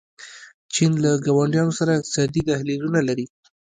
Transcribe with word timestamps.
چین 0.73 0.91
له 1.03 1.11
ګاونډیانو 1.25 1.77
سره 1.79 1.91
اقتصادي 1.95 2.41
دهلیزونه 2.49 2.99
لري. 3.07 3.25